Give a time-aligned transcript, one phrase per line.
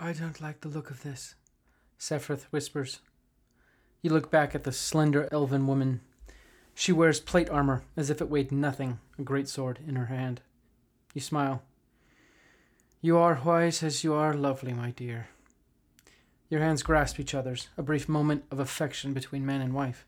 [0.00, 1.34] I don't like the look of this,
[1.98, 3.00] Sephrith whispers.
[4.00, 6.02] You look back at the slender elven woman.
[6.72, 10.40] She wears plate armor as if it weighed nothing, a great sword in her hand.
[11.14, 11.62] You smile.
[13.00, 15.30] You are wise as you are lovely, my dear.
[16.48, 20.06] Your hands grasp each other's, a brief moment of affection between man and wife.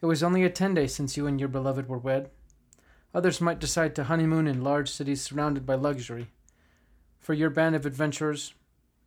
[0.00, 2.30] It was only a ten days since you and your beloved were wed.
[3.14, 6.28] Others might decide to honeymoon in large cities surrounded by luxury.
[7.18, 8.54] For your band of adventurers,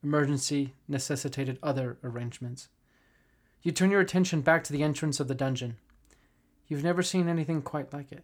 [0.03, 2.69] emergency necessitated other arrangements.
[3.61, 5.77] You turn your attention back to the entrance of the dungeon.
[6.67, 8.23] You've never seen anything quite like it.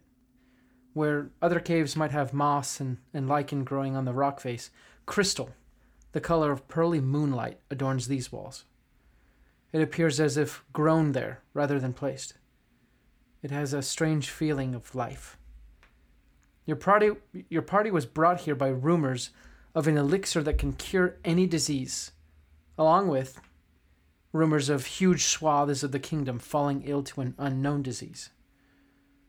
[0.94, 4.70] Where other caves might have moss and, and lichen growing on the rock face,
[5.04, 5.50] crystal
[6.16, 8.64] the color of pearly moonlight adorns these walls.
[9.70, 12.32] It appears as if grown there rather than placed.
[13.42, 15.36] It has a strange feeling of life.
[16.64, 17.10] Your party,
[17.50, 19.28] your party was brought here by rumors
[19.76, 22.12] of an elixir that can cure any disease,
[22.78, 23.38] along with
[24.32, 28.30] rumors of huge swaths of the kingdom falling ill to an unknown disease.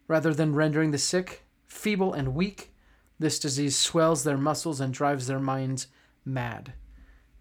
[0.07, 2.73] Rather than rendering the sick feeble and weak,
[3.19, 5.87] this disease swells their muscles and drives their minds
[6.23, 6.71] mad.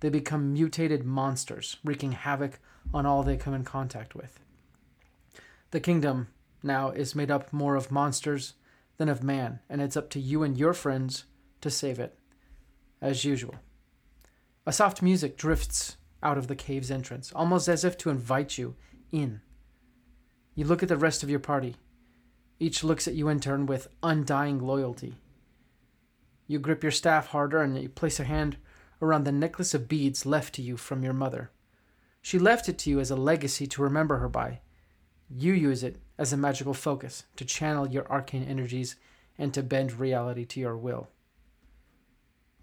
[0.01, 2.59] They become mutated monsters, wreaking havoc
[2.93, 4.41] on all they come in contact with.
[5.71, 6.27] The kingdom
[6.61, 8.55] now is made up more of monsters
[8.97, 11.25] than of man, and it's up to you and your friends
[11.61, 12.19] to save it,
[13.01, 13.55] as usual.
[14.67, 18.75] A soft music drifts out of the cave's entrance, almost as if to invite you
[19.13, 19.41] in.
[20.55, 21.77] You look at the rest of your party.
[22.59, 25.17] Each looks at you in turn with undying loyalty.
[26.47, 28.57] You grip your staff harder and you place a hand
[29.03, 31.51] around the necklace of beads left to you from your mother.
[32.23, 34.61] She left it to you as a legacy to remember her by.
[35.29, 38.97] You use it as a magical focus to channel your arcane energies
[39.39, 41.09] and to bend reality to your will.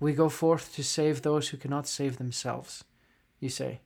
[0.03, 2.83] We go forth to save those who cannot save themselves,
[3.39, 3.79] you say,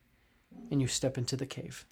[0.72, 1.86] and you step into the cave.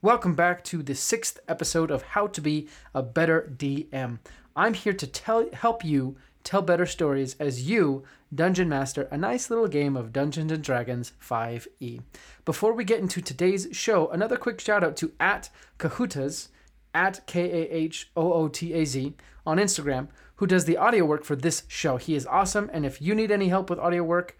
[0.00, 4.20] Welcome back to the sixth episode of How to Be a Better DM.
[4.56, 9.50] I'm here to tell help you tell better stories as you dungeon master a nice
[9.50, 12.00] little game of Dungeons and Dragons 5e.
[12.46, 16.48] Before we get into today's show, another quick shout out to at Kahootaz,
[16.94, 19.14] at K A H O O T A Z
[19.46, 21.96] on Instagram, who does the audio work for this show.
[21.96, 24.36] He is awesome, and if you need any help with audio work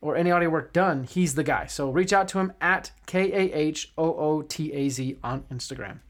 [0.00, 1.66] or any audio work done, he's the guy.
[1.66, 5.42] So reach out to him at K A H O O T A Z on
[5.52, 6.00] Instagram.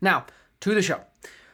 [0.00, 0.26] Now,
[0.60, 1.00] to the show.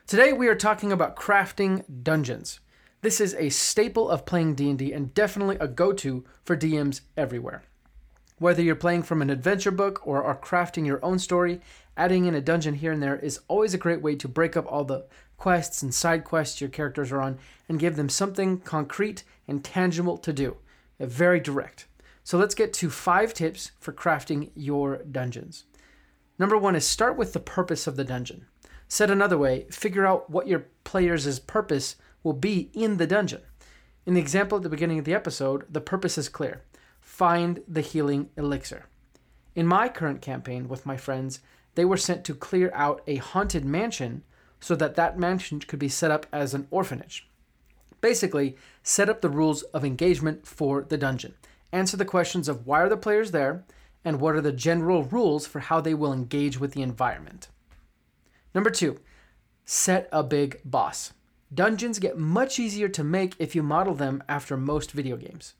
[0.07, 2.61] Today we are talking about crafting dungeons.
[3.03, 7.63] This is a staple of playing D&D and definitely a go-to for DMs everywhere.
[8.39, 11.63] Whether you're playing from an adventure book or are crafting your own story,
[11.97, 14.71] adding in a dungeon here and there is always a great way to break up
[14.71, 15.07] all the
[15.39, 20.19] quests and side quests your characters are on and give them something concrete and tangible
[20.19, 20.57] to do.
[21.01, 21.87] Very direct.
[22.25, 25.65] So let's get to five tips for crafting your dungeons.
[26.39, 28.45] Number one is start with the purpose of the dungeon.
[28.87, 33.41] Said another way, figure out what your players' purpose will be in the dungeon.
[34.05, 36.63] In the example at the beginning of the episode, the purpose is clear
[37.07, 38.87] find the healing elixir.
[39.55, 41.39] In my current campaign with my friends,
[41.77, 44.25] they were sent to clear out a haunted mansion
[44.61, 47.29] so that that mansion could be set up as an orphanage.
[48.01, 51.35] Basically, set up the rules of engagement for the dungeon.
[51.73, 53.65] Answer the questions of why are the players there
[54.05, 57.49] and what are the general rules for how they will engage with the environment.
[58.53, 58.99] Number 2,
[59.65, 61.13] set a big boss.
[61.55, 65.55] Dungeons get much easier to make if you model them after most video games.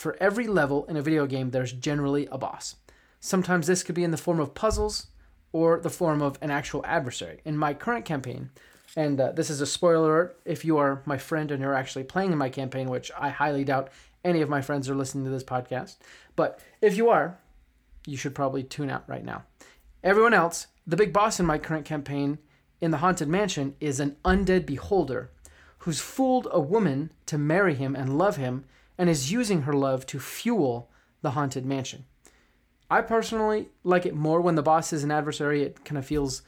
[0.00, 2.76] For every level in a video game, there's generally a boss.
[3.20, 5.08] Sometimes this could be in the form of puzzles
[5.52, 7.42] or the form of an actual adversary.
[7.44, 8.48] In my current campaign,
[8.96, 12.32] and uh, this is a spoiler if you are my friend and you're actually playing
[12.32, 13.90] in my campaign, which I highly doubt
[14.24, 15.98] any of my friends are listening to this podcast.
[16.34, 17.38] But if you are,
[18.06, 19.44] you should probably tune out right now.
[20.02, 22.38] Everyone else, the big boss in my current campaign
[22.80, 25.30] in the Haunted Mansion is an undead beholder
[25.80, 28.64] who's fooled a woman to marry him and love him
[29.00, 30.90] and is using her love to fuel
[31.22, 32.04] the Haunted Mansion.
[32.90, 35.62] I personally like it more when the boss is an adversary.
[35.62, 36.42] It kind of feels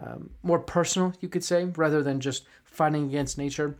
[0.00, 3.78] um, more personal, you could say, rather than just fighting against nature.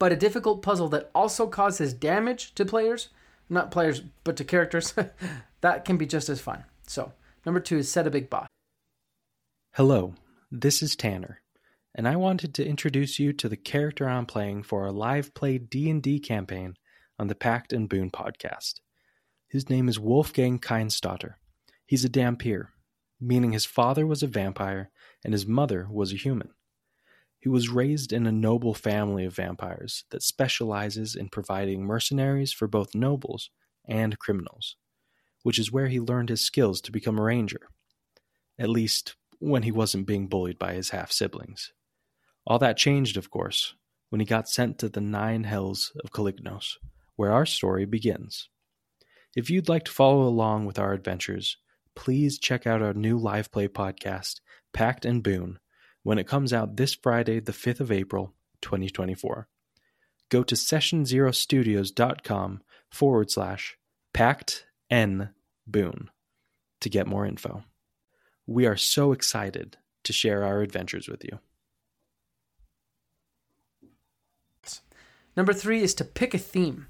[0.00, 3.10] But a difficult puzzle that also causes damage to players,
[3.48, 4.92] not players, but to characters,
[5.60, 6.64] that can be just as fun.
[6.88, 7.12] So,
[7.46, 8.48] number two is set a big boss.
[9.74, 10.14] Hello,
[10.50, 11.40] this is Tanner,
[11.94, 15.58] and I wanted to introduce you to the character I'm playing for our live play
[15.58, 16.74] D&D campaign
[17.18, 18.80] on the Pact and Boon podcast.
[19.48, 21.34] His name is Wolfgang Keinstotter.
[21.86, 22.68] He's a Dhampir,
[23.20, 24.90] meaning his father was a vampire
[25.24, 26.50] and his mother was a human.
[27.38, 32.66] He was raised in a noble family of vampires that specializes in providing mercenaries for
[32.66, 33.50] both nobles
[33.86, 34.76] and criminals,
[35.42, 37.68] which is where he learned his skills to become a ranger.
[38.58, 41.72] At least, when he wasn't being bullied by his half siblings.
[42.46, 43.74] All that changed, of course,
[44.08, 46.78] when he got sent to the nine hells of Calignos,
[47.16, 48.48] where our story begins.
[49.36, 51.56] If you'd like to follow along with our adventures,
[51.94, 54.40] please check out our new live play podcast,
[54.72, 55.58] Pact and Boon,
[56.02, 59.48] when it comes out this Friday, the 5th of April, 2024.
[60.28, 63.76] Go to sessionzerostudios.com forward slash
[64.12, 65.30] pact n
[65.66, 66.10] boon
[66.80, 67.64] to get more info.
[68.46, 71.38] We are so excited to share our adventures with you.
[75.36, 76.86] Number three is to pick a theme.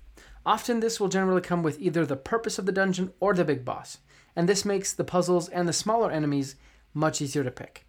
[0.46, 3.64] Often this will generally come with either the purpose of the dungeon or the big
[3.64, 3.99] boss,
[4.37, 6.56] and this makes the puzzles and the smaller enemies
[6.93, 7.87] much easier to pick.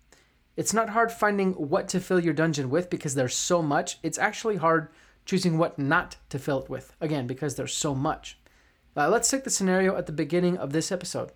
[0.55, 3.99] It's not hard finding what to fill your dungeon with because there's so much.
[4.03, 4.87] It's actually hard
[5.25, 8.39] choosing what not to fill it with, again, because there's so much.
[8.95, 11.31] Uh, let's take the scenario at the beginning of this episode.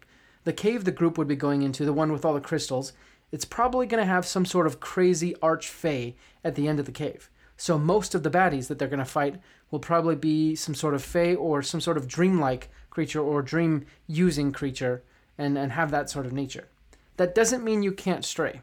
[0.46, 2.94] The cave the group would be going into, the one with all the crystals,
[3.32, 6.86] it's probably going to have some sort of crazy arch archfey at the end of
[6.86, 7.30] the cave.
[7.58, 10.94] So most of the baddies that they're going to fight will probably be some sort
[10.94, 15.04] of fey or some sort of dreamlike creature or dream using creature
[15.38, 16.68] and, and have that sort of nature.
[17.18, 18.62] That doesn't mean you can't stray.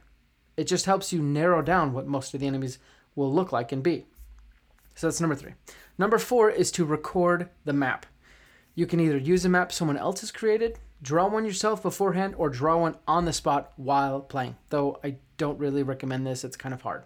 [0.57, 2.79] It just helps you narrow down what most of the enemies
[3.15, 4.07] will look like and be.
[4.95, 5.53] So that's number three.
[5.99, 8.07] Number four is to record the map.
[8.75, 12.51] You can either use a map someone else has created, draw one yourself beforehand, or
[12.51, 14.57] draw one on the spot while playing.
[14.71, 17.05] Though I don't really recommend this, it's kind of hard.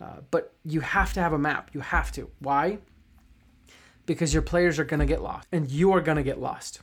[0.00, 1.70] Uh, but you have to have a map.
[1.72, 2.30] You have to.
[2.38, 2.78] Why?
[4.06, 6.80] Because your players are going to get lost, and you are going to get lost,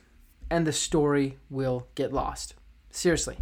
[0.50, 2.54] and the story will get lost.
[2.90, 3.38] Seriously.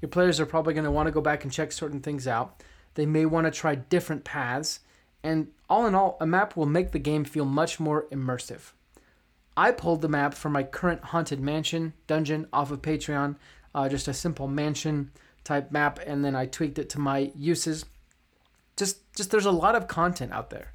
[0.00, 2.62] Your players are probably going to want to go back and check certain things out.
[2.94, 4.80] They may want to try different paths,
[5.22, 8.72] and all in all, a map will make the game feel much more immersive.
[9.56, 13.36] I pulled the map for my current Haunted Mansion dungeon off of Patreon,
[13.74, 15.10] uh, just a simple mansion
[15.42, 17.84] type map, and then I tweaked it to my uses
[18.76, 20.72] just just there's a lot of content out there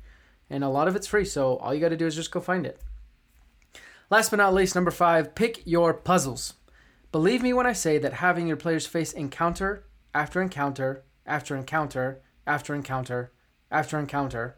[0.50, 2.40] and a lot of it's free so all you got to do is just go
[2.40, 2.80] find it.
[4.10, 6.54] Last but not least number five pick your puzzles.
[7.12, 12.22] Believe me when i say that having your players face encounter after encounter after encounter
[12.48, 13.32] after encounter
[13.72, 14.58] after encounter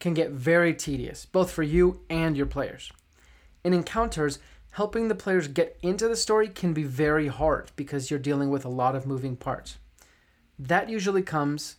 [0.00, 2.92] can get very tedious both for you and your players.
[3.62, 4.38] In encounters
[4.72, 8.64] helping the players get into the story can be very hard because you're dealing with
[8.64, 9.78] a lot of moving parts.
[10.58, 11.76] That usually comes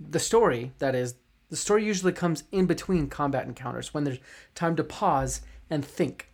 [0.00, 1.14] the story, that is,
[1.52, 4.20] the story usually comes in between combat encounters when there's
[4.54, 6.32] time to pause and think.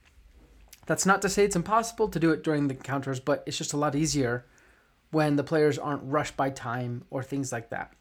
[0.87, 3.73] That's not to say it's impossible to do it during the encounters, but it's just
[3.73, 4.47] a lot easier
[5.11, 7.95] when the players aren't rushed by time or things like that.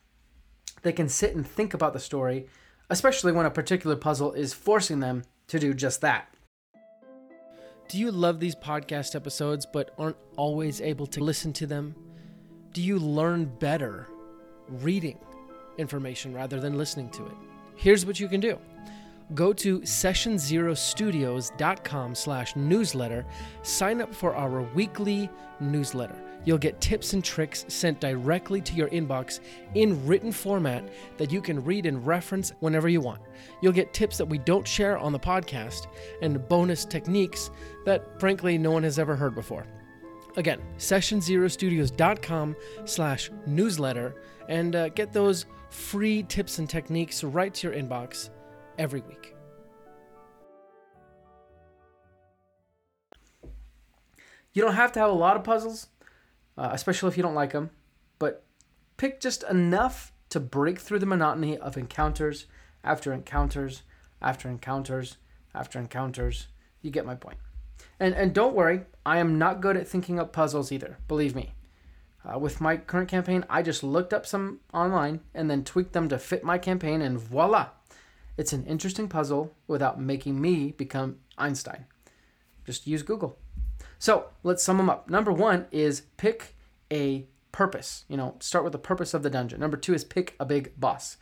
[0.83, 2.45] They can sit and think about the story,
[2.91, 6.31] especially when a particular puzzle is forcing them to do just that.
[7.87, 11.95] Do you love these podcast episodes but aren't always able to listen to them?
[12.73, 14.07] Do you learn better
[14.69, 15.17] reading?
[15.77, 17.33] Information rather than listening to it.
[17.75, 18.59] Here's what you can do.
[19.33, 23.25] Go to sessionzerostudios.com slash newsletter.
[23.61, 25.29] Sign up for our weekly
[25.59, 26.15] newsletter.
[26.45, 29.41] You'll get tips and tricks sent directly to your inbox
[29.75, 30.87] in written format
[31.17, 33.21] that you can read and reference whenever you want.
[33.61, 35.87] You'll get tips that we don't share on the podcast
[36.21, 37.51] and bonus techniques
[37.85, 39.67] that, frankly, no one has ever heard before.
[40.37, 47.75] Again, sessionzerostudios.com slash newsletter and uh, get those free tips and techniques right to your
[47.75, 48.29] inbox
[48.77, 49.35] every week.
[54.53, 55.87] You don't have to have a lot of puzzles,
[56.57, 57.71] uh, especially if you don't like them,
[58.19, 58.43] but
[58.97, 62.45] pick just enough to break through the monotony of encounters
[62.83, 63.81] after encounters
[64.21, 65.17] after encounters
[65.53, 66.47] after encounters.
[66.81, 67.37] You get my point.
[67.99, 70.97] And and don't worry, I am not good at thinking up puzzles either.
[71.07, 71.53] Believe me.
[72.23, 76.09] Uh, with my current campaign, I just looked up some online and then tweaked them
[76.09, 77.69] to fit my campaign, and voila!
[78.35, 81.85] It's an interesting puzzle without making me become Einstein.
[82.65, 83.37] Just use Google.
[83.97, 85.09] So let's sum them up.
[85.09, 86.55] Number one is pick
[86.91, 88.05] a purpose.
[88.07, 89.59] You know, start with the purpose of the dungeon.
[89.59, 91.17] Number two is pick a big boss.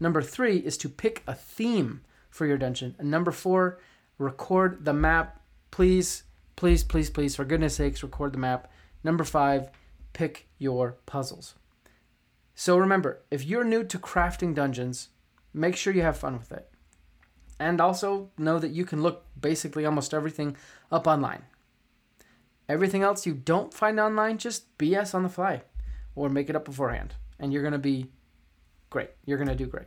[0.00, 2.96] Number three is to pick a theme for your dungeon.
[2.98, 3.78] And number four,
[4.18, 5.40] record the map.
[5.70, 6.24] Please,
[6.56, 8.70] please, please, please, for goodness sakes, record the map.
[9.04, 9.70] Number five,
[10.12, 11.54] pick your puzzles.
[12.54, 15.10] So remember, if you're new to crafting dungeons,
[15.52, 16.70] make sure you have fun with it.
[17.58, 20.56] And also know that you can look basically almost everything
[20.90, 21.44] up online.
[22.68, 25.62] Everything else you don't find online, just BS on the fly
[26.14, 27.14] or make it up beforehand.
[27.38, 28.10] And you're going to be
[28.90, 29.10] great.
[29.24, 29.86] You're going to do great.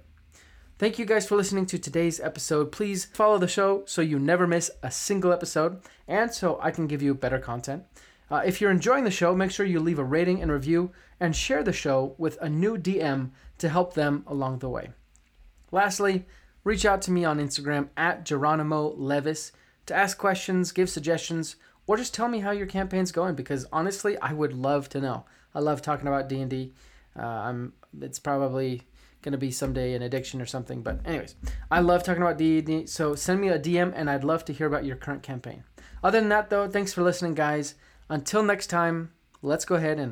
[0.79, 2.71] Thank you guys for listening to today's episode.
[2.71, 6.87] Please follow the show so you never miss a single episode and so I can
[6.87, 7.83] give you better content.
[8.31, 11.35] Uh, if you're enjoying the show, make sure you leave a rating and review and
[11.35, 14.91] share the show with a new DM to help them along the way.
[15.73, 16.25] Lastly,
[16.63, 19.51] reach out to me on Instagram at Geronimo Levis
[19.87, 21.57] to ask questions, give suggestions,
[21.87, 25.25] or just tell me how your campaign's going because honestly, I would love to know.
[25.53, 26.71] I love talking about D&D.
[27.17, 28.83] Uh, I'm it's probably
[29.21, 31.35] going to be someday an addiction or something, but anyways,
[31.69, 34.67] I love talking about D&D, so send me a DM and I'd love to hear
[34.67, 35.63] about your current campaign.
[36.03, 37.75] Other than that though, thanks for listening guys.
[38.07, 39.11] Until next time,
[39.41, 40.07] let's go ahead and